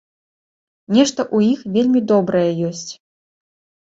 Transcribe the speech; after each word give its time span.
Нешта 0.95 1.21
ў 1.35 1.53
іх 1.55 1.59
вельмі 1.75 2.01
добрае 2.13 2.47
ёсць. 2.71 2.89